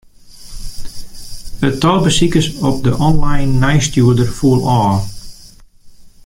[1.67, 5.03] It tal besikers op de online nijsstjoerder foel ôf.